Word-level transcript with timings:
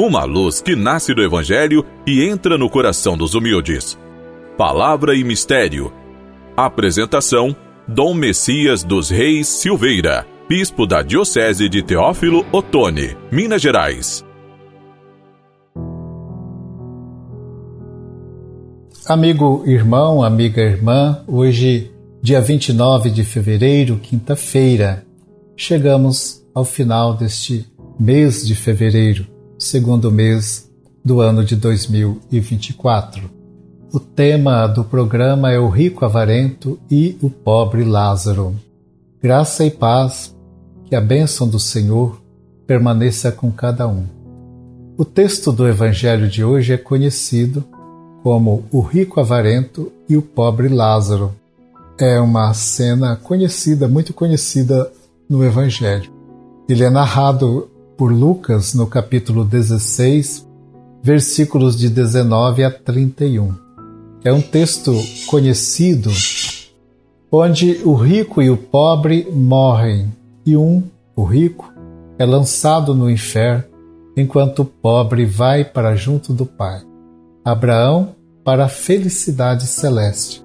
uma 0.00 0.24
luz 0.24 0.62
que 0.62 0.74
nasce 0.74 1.12
do 1.12 1.22
Evangelho 1.22 1.84
e 2.06 2.24
entra 2.24 2.56
no 2.56 2.70
coração 2.70 3.18
dos 3.18 3.34
humildes. 3.34 3.98
Palavra 4.56 5.14
e 5.14 5.22
Mistério. 5.22 5.92
Apresentação: 6.56 7.54
Dom 7.86 8.14
Messias 8.14 8.82
dos 8.82 9.10
Reis 9.10 9.46
Silveira, 9.46 10.26
Bispo 10.48 10.86
da 10.86 11.02
Diocese 11.02 11.68
de 11.68 11.82
Teófilo 11.82 12.46
Otoni, 12.50 13.14
Minas 13.30 13.60
Gerais. 13.60 14.24
Amigo 19.06 19.64
irmão, 19.66 20.22
amiga 20.22 20.62
irmã, 20.62 21.22
hoje, 21.26 21.90
dia 22.22 22.40
29 22.40 23.10
de 23.10 23.22
fevereiro, 23.22 23.96
quinta-feira, 23.96 25.04
chegamos 25.56 26.42
ao 26.54 26.64
final 26.64 27.14
deste 27.14 27.66
mês 27.98 28.46
de 28.46 28.54
fevereiro 28.54 29.29
segundo 29.60 30.10
mês 30.10 30.70
do 31.04 31.20
ano 31.20 31.44
de 31.44 31.54
2024. 31.54 33.30
O 33.92 34.00
tema 34.00 34.66
do 34.66 34.82
programa 34.82 35.52
é 35.52 35.58
o 35.58 35.68
rico 35.68 36.02
avarento 36.04 36.78
e 36.90 37.18
o 37.20 37.28
pobre 37.28 37.84
Lázaro. 37.84 38.56
Graça 39.22 39.66
e 39.66 39.70
paz, 39.70 40.34
que 40.86 40.96
a 40.96 41.00
bênção 41.00 41.46
do 41.46 41.60
Senhor 41.60 42.22
permaneça 42.66 43.30
com 43.30 43.52
cada 43.52 43.86
um. 43.86 44.06
O 44.96 45.04
texto 45.04 45.52
do 45.52 45.68
Evangelho 45.68 46.26
de 46.26 46.42
hoje 46.42 46.72
é 46.72 46.78
conhecido 46.78 47.62
como 48.22 48.64
o 48.72 48.80
rico 48.80 49.20
avarento 49.20 49.92
e 50.08 50.16
o 50.16 50.22
pobre 50.22 50.68
Lázaro. 50.68 51.34
É 51.98 52.18
uma 52.18 52.54
cena 52.54 53.14
conhecida, 53.14 53.86
muito 53.86 54.14
conhecida 54.14 54.90
no 55.28 55.44
Evangelho. 55.44 56.10
Ele 56.66 56.82
é 56.82 56.88
narrado 56.88 57.68
por 58.00 58.10
Lucas 58.10 58.72
no 58.72 58.86
capítulo 58.86 59.44
16, 59.44 60.48
versículos 61.02 61.76
de 61.76 61.90
19 61.90 62.64
a 62.64 62.70
31. 62.70 63.54
É 64.24 64.32
um 64.32 64.40
texto 64.40 64.94
conhecido 65.26 66.10
onde 67.30 67.78
o 67.84 67.92
rico 67.92 68.40
e 68.40 68.48
o 68.48 68.56
pobre 68.56 69.28
morrem 69.30 70.10
e 70.46 70.56
um, 70.56 70.82
o 71.14 71.24
rico, 71.24 71.70
é 72.18 72.24
lançado 72.24 72.94
no 72.94 73.10
inferno 73.10 73.64
enquanto 74.16 74.60
o 74.60 74.64
pobre 74.64 75.26
vai 75.26 75.62
para 75.62 75.94
junto 75.94 76.32
do 76.32 76.46
Pai. 76.46 76.80
Abraão 77.44 78.14
para 78.42 78.64
a 78.64 78.68
felicidade 78.70 79.66
celeste. 79.66 80.42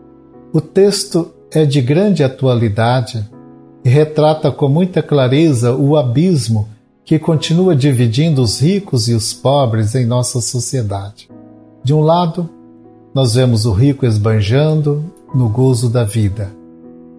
O 0.51 0.59
texto 0.59 1.33
é 1.53 1.63
de 1.63 1.81
grande 1.81 2.21
atualidade 2.21 3.25
e 3.85 3.87
retrata 3.87 4.51
com 4.51 4.67
muita 4.67 5.01
clareza 5.01 5.73
o 5.73 5.95
abismo 5.95 6.74
que 7.05 7.19
continua 7.19 7.75
dividindo 7.75 8.41
os 8.41 8.59
ricos 8.59 9.07
e 9.07 9.13
os 9.13 9.31
pobres 9.31 9.93
em 9.93 10.07
nossa 10.07 10.41
sociedade. 10.41 11.29
De 11.83 11.93
um 11.93 12.01
lado, 12.01 12.49
nós 13.13 13.35
vemos 13.35 13.67
o 13.67 13.71
rico 13.71 14.07
esbanjando 14.07 15.05
no 15.33 15.47
gozo 15.47 15.87
da 15.87 16.03
vida. 16.03 16.51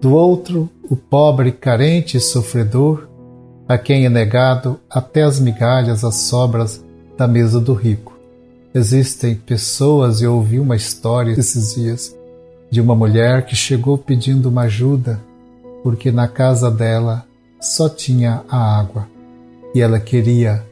Do 0.01 0.13
outro, 0.13 0.69
o 0.89 0.95
pobre 0.95 1.53
carente 1.53 2.17
e 2.17 2.19
sofredor, 2.19 3.07
a 3.65 3.77
quem 3.77 4.05
é 4.05 4.09
negado 4.09 4.77
até 4.89 5.23
as 5.23 5.39
migalhas, 5.39 6.03
as 6.03 6.15
sobras 6.15 6.83
da 7.17 7.25
mesa 7.25 7.61
do 7.61 7.73
rico. 7.73 8.17
Existem 8.75 9.35
pessoas, 9.35 10.21
eu 10.21 10.35
ouvi 10.35 10.59
uma 10.59 10.75
história 10.75 11.31
esses 11.31 11.75
dias, 11.75 12.15
de 12.69 12.81
uma 12.81 12.93
mulher 12.93 13.45
que 13.45 13.55
chegou 13.55 13.97
pedindo 13.97 14.49
uma 14.49 14.63
ajuda 14.63 15.21
porque 15.81 16.11
na 16.11 16.27
casa 16.27 16.69
dela 16.69 17.25
só 17.61 17.87
tinha 17.87 18.43
a 18.49 18.77
água 18.77 19.07
e 19.77 19.81
ela 19.81 19.99
queria 19.99 20.65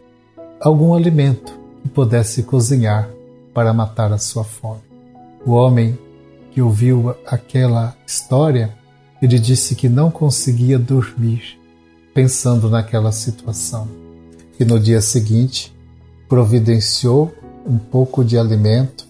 algum 0.60 0.96
alimento 0.96 1.54
que 1.84 1.90
pudesse 1.90 2.42
cozinhar 2.42 3.08
para 3.54 3.72
matar 3.72 4.12
a 4.12 4.18
sua 4.18 4.44
fome. 4.44 4.82
O 5.46 5.52
homem 5.52 5.96
que 6.50 6.60
ouviu 6.60 7.14
aquela 7.28 7.96
história, 8.04 8.76
ele 9.22 9.38
disse 9.38 9.76
que 9.76 9.88
não 9.88 10.10
conseguia 10.10 10.80
dormir 10.80 11.60
pensando 12.16 12.68
naquela 12.68 13.12
situação. 13.12 13.88
E 14.60 14.66
no 14.66 14.80
dia 14.80 15.02
seguinte, 15.02 15.72
providenciou 16.28 17.32
um 17.64 17.78
pouco 17.78 18.26
de 18.26 18.40
alimento, 18.40 19.06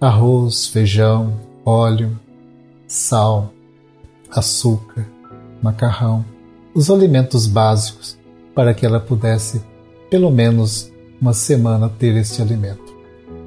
arroz, 0.00 0.66
feijão, 0.66 1.38
óleo, 1.64 2.18
sal, 2.88 3.52
açúcar, 4.32 5.06
macarrão, 5.62 6.24
os 6.74 6.90
alimentos 6.90 7.46
básicos 7.46 8.18
para 8.54 8.74
que 8.74 8.84
ela 8.84 9.00
pudesse, 9.00 9.62
pelo 10.10 10.30
menos 10.30 10.90
uma 11.20 11.32
semana, 11.32 11.88
ter 11.88 12.16
este 12.16 12.40
alimento. 12.40 12.90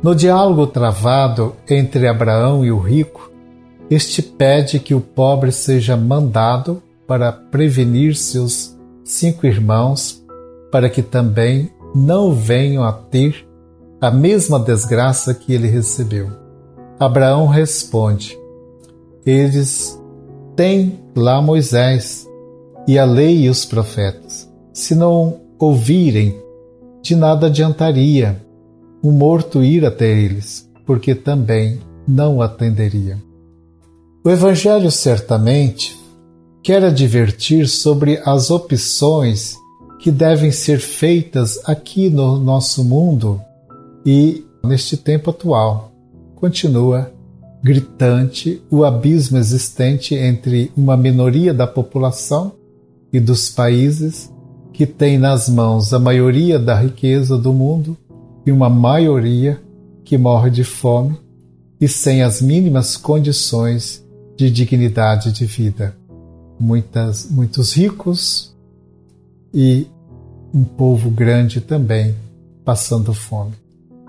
No 0.01 0.13
diálogo 0.13 0.67
travado 0.67 1.55
entre 1.69 2.07
Abraão 2.07 2.63
e 2.65 2.71
o 2.71 2.77
rico, 2.77 3.31
este 3.89 4.21
pede 4.21 4.79
que 4.79 4.93
o 4.93 5.01
pobre 5.01 5.51
seja 5.51 5.95
mandado 5.95 6.81
para 7.07 7.31
prevenir 7.31 8.15
seus 8.15 8.77
cinco 9.03 9.45
irmãos, 9.45 10.23
para 10.71 10.89
que 10.89 11.01
também 11.01 11.71
não 11.93 12.33
venham 12.33 12.83
a 12.83 12.91
ter 12.91 13.47
a 14.01 14.09
mesma 14.11 14.59
desgraça 14.59 15.33
que 15.33 15.53
ele 15.53 15.67
recebeu. 15.67 16.29
Abraão 16.99 17.47
responde: 17.47 18.37
Eles 19.25 19.99
têm 20.55 20.99
lá 21.15 21.41
Moisés 21.41 22.27
e 22.87 22.97
a 22.97 23.05
lei 23.05 23.45
e 23.45 23.49
os 23.49 23.65
profetas. 23.65 24.51
Se 24.73 24.95
não 24.95 25.41
ouvirem, 25.59 26.35
de 27.03 27.15
nada 27.15 27.45
adiantaria 27.45 28.41
o 29.03 29.11
morto 29.11 29.61
ir 29.61 29.85
até 29.85 30.09
eles, 30.09 30.67
porque 30.83 31.13
também 31.13 31.79
não 32.07 32.41
atenderia. 32.41 33.21
O 34.25 34.29
Evangelho 34.29 34.89
certamente 34.89 35.95
quer 36.63 36.83
advertir 36.83 37.67
sobre 37.67 38.19
as 38.25 38.49
opções 38.49 39.57
que 39.99 40.09
devem 40.09 40.51
ser 40.51 40.79
feitas 40.79 41.59
aqui 41.65 42.09
no 42.09 42.39
nosso 42.39 42.83
mundo 42.83 43.39
e 44.05 44.43
neste 44.63 44.97
tempo 44.97 45.29
atual. 45.29 45.91
Continua 46.35 47.11
gritante 47.61 48.61
o 48.71 48.83
abismo 48.83 49.37
existente 49.37 50.15
entre 50.15 50.71
uma 50.75 50.97
minoria 50.97 51.53
da 51.53 51.67
população 51.67 52.53
e 53.11 53.19
dos 53.19 53.49
países 53.49 54.32
que 54.73 54.87
tem 54.87 55.19
nas 55.19 55.47
mãos 55.47 55.93
a 55.93 55.99
maioria 55.99 56.57
da 56.57 56.75
riqueza 56.75 57.37
do 57.37 57.53
mundo 57.53 57.95
e 58.43 58.51
uma 58.51 58.69
maioria 58.69 59.61
que 60.03 60.17
morre 60.17 60.49
de 60.49 60.63
fome 60.63 61.15
e 61.79 61.87
sem 61.87 62.23
as 62.23 62.41
mínimas 62.41 62.97
condições 62.97 64.03
de 64.35 64.49
dignidade 64.49 65.31
de 65.31 65.45
vida. 65.45 65.95
Muitas, 66.59 67.29
muitos 67.29 67.73
ricos 67.73 68.55
e 69.53 69.87
um 70.53 70.63
povo 70.63 71.09
grande 71.09 71.61
também 71.61 72.15
passando 72.65 73.13
fome. 73.13 73.53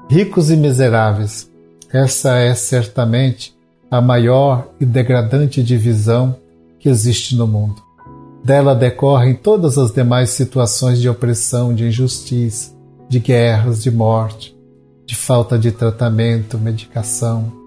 Ricos 0.08 0.50
e 0.50 0.56
miseráveis, 0.56 1.50
essa 1.92 2.36
é 2.36 2.54
certamente 2.54 3.54
a 3.90 4.00
maior 4.00 4.68
e 4.80 4.84
degradante 4.84 5.62
divisão 5.62 6.36
que 6.78 6.88
existe 6.88 7.36
no 7.36 7.46
mundo. 7.46 7.82
Dela 8.44 8.74
decorrem 8.74 9.34
todas 9.34 9.78
as 9.78 9.90
demais 9.90 10.30
situações 10.30 11.00
de 11.00 11.08
opressão, 11.08 11.74
de 11.74 11.86
injustiça, 11.86 12.72
de 13.08 13.18
guerras, 13.18 13.82
de 13.82 13.90
morte, 13.90 14.54
de 15.06 15.14
falta 15.14 15.58
de 15.58 15.72
tratamento, 15.72 16.58
medicação 16.58 17.64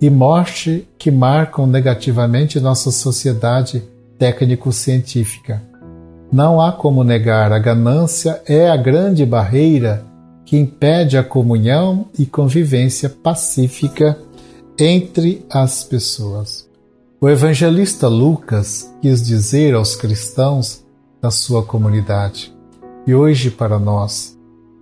e 0.00 0.10
morte 0.10 0.88
que 0.98 1.10
marcam 1.10 1.66
negativamente 1.66 2.58
nossa 2.58 2.90
sociedade 2.90 3.82
técnico-científica. 4.18 5.62
Não 6.32 6.60
há 6.60 6.72
como 6.72 7.04
negar, 7.04 7.52
a 7.52 7.58
ganância 7.58 8.42
é 8.46 8.68
a 8.68 8.76
grande 8.76 9.24
barreira 9.24 10.04
que 10.44 10.56
impede 10.56 11.16
a 11.16 11.22
comunhão 11.22 12.06
e 12.18 12.26
convivência 12.26 13.08
pacífica 13.08 14.18
entre 14.78 15.44
as 15.50 15.84
pessoas. 15.84 16.68
O 17.20 17.28
evangelista 17.28 18.08
Lucas 18.08 18.92
quis 19.00 19.22
dizer 19.22 19.74
aos 19.74 19.96
cristãos 19.96 20.84
da 21.22 21.30
sua 21.30 21.62
comunidade, 21.62 22.52
e 23.06 23.14
hoje 23.14 23.50
para 23.50 23.78
nós, 23.78 24.36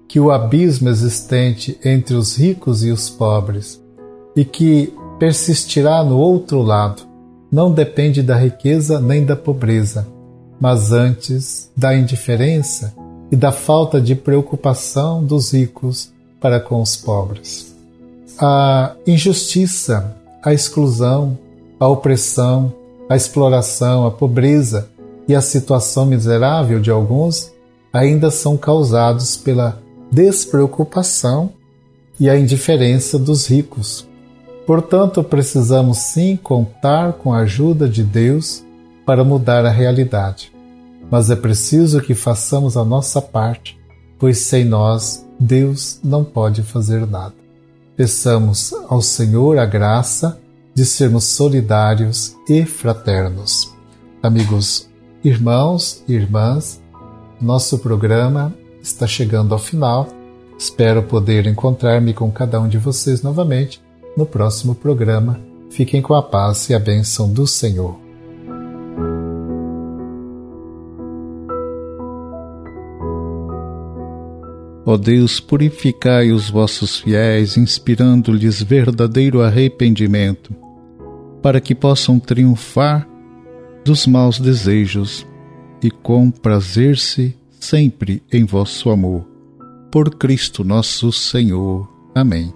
que 0.08 0.19
o 0.19 0.31
abismo 0.31 0.88
existente 0.88 1.79
entre 1.84 2.14
os 2.17 2.37
ricos 2.37 2.84
e 2.84 2.90
os 2.90 3.08
pobres, 3.08 3.81
e 4.34 4.44
que 4.44 4.93
persistirá 5.19 6.02
no 6.02 6.19
outro 6.19 6.62
lado, 6.62 7.02
não 7.50 7.70
depende 7.70 8.23
da 8.23 8.37
riqueza 8.37 8.99
nem 8.99 9.25
da 9.25 9.37
pobreza, 9.37 10.08
mas 10.58 10.90
antes 10.90 11.70
da 11.76 11.94
indiferença 11.94 12.94
e 13.31 13.37
da 13.37 13.52
falta 13.52 14.00
de 14.00 14.14
preocupação 14.14 15.23
dos 15.23 15.52
ricos 15.52 16.12
para 16.40 16.58
com 16.58 16.81
os 16.81 16.96
pobres. 16.96 17.76
A 18.38 18.96
injustiça, 19.06 20.17
a 20.43 20.52
exclusão, 20.52 21.38
a 21.82 21.88
opressão, 21.88 22.73
a 23.08 23.17
exploração, 23.17 24.06
a 24.06 24.11
pobreza 24.12 24.88
e 25.26 25.34
a 25.34 25.40
situação 25.40 26.06
miserável 26.06 26.79
de 26.79 26.93
alguns 26.93 27.52
ainda 27.93 28.31
são 28.31 28.56
causados 28.56 29.37
pela 29.37 29.82
despreocupação 30.08 31.50
e 32.20 32.31
a 32.31 32.38
indiferença 32.38 33.19
dos 33.19 33.49
ricos. 33.49 34.06
Portanto, 34.64 35.25
precisamos 35.25 35.99
sim 35.99 36.37
contar 36.40 37.14
com 37.14 37.32
a 37.32 37.38
ajuda 37.38 37.88
de 37.88 38.05
Deus 38.05 38.64
para 39.05 39.25
mudar 39.25 39.67
a 39.67 39.70
realidade. 39.70 40.52
Mas 41.11 41.31
é 41.31 41.37
preciso 41.37 42.00
que 42.00 42.14
façamos 42.14 42.76
a 42.76 42.85
nossa 42.85 43.20
parte, 43.20 43.76
pois 44.20 44.38
sem 44.38 44.64
nós 44.64 45.26
Deus 45.38 45.99
não 46.05 46.23
pode 46.23 46.62
fazer 46.62 47.08
nada. 47.08 47.35
Peçamos 47.96 48.73
ao 48.88 49.02
Senhor 49.02 49.58
a 49.58 49.67
graça 49.67 50.40
de 50.75 50.85
sermos 50.85 51.25
solidários 51.25 52.37
e 52.49 52.65
fraternos. 52.65 53.73
Amigos, 54.23 54.89
irmãos 55.23 56.03
e 56.09 56.15
irmãs, 56.15 56.81
nosso 57.41 57.79
programa 57.79 58.55
está 58.83 59.07
chegando 59.07 59.53
ao 59.53 59.59
final. 59.59 60.09
Espero 60.59 61.03
poder 61.03 61.47
encontrar-me 61.47 62.15
com 62.15 62.31
cada 62.31 62.61
um 62.61 62.69
de 62.69 62.79
vocês 62.79 63.23
novamente 63.23 63.83
no 64.17 64.25
próximo 64.25 64.75
programa. 64.75 65.41
Fiquem 65.71 66.01
com 66.01 66.15
a 66.15 66.23
paz 66.23 66.69
e 66.71 66.75
a 66.75 66.79
bênção 66.79 67.33
do 67.33 67.47
Senhor. 67.47 68.03
Ó 74.85 74.97
Deus, 74.97 75.39
purificai 75.39 76.33
os 76.33 76.51
vossos 76.51 76.99
fiéis, 76.99 77.57
inspirando-lhes 77.57 78.61
verdadeiro 78.61 79.41
arrependimento, 79.41 80.55
para 81.43 81.61
que 81.61 81.75
possam 81.75 82.19
triunfar 82.19 83.06
dos 83.85 84.06
maus 84.06 84.39
desejos 84.39 85.27
e 85.83 85.91
comprazer-se 85.91 87.37
sempre 87.59 88.23
em 88.33 88.44
vosso 88.44 88.91
amor. 88.91 89.27
Por 89.91 90.15
Cristo 90.17 90.65
nosso 90.65 91.12
Senhor. 91.12 91.89
Amém. 92.15 92.53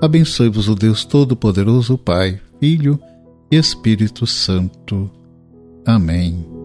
Abençoe-vos 0.00 0.68
o 0.68 0.74
Deus 0.74 1.04
Todo-Poderoso, 1.04 1.96
Pai, 1.96 2.40
Filho 2.58 2.98
e 3.50 3.56
Espírito 3.56 4.26
Santo. 4.26 5.10
Amém. 5.86 6.61